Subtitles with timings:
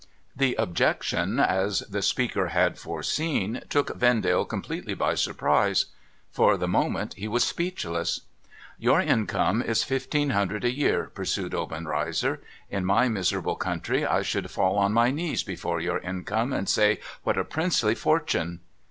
[0.35, 5.85] The objection, as the speaker had foreseen, took Vendale com pletely by surprise.
[6.31, 8.21] For the moment he was speechless.'
[8.79, 12.39] Your income is fifteen hundred a year,' pursued Obenrcizcr.'
[12.71, 16.99] In my miserable country I should fall on my knees before your income, and say,"
[17.23, 18.61] What a princely fortune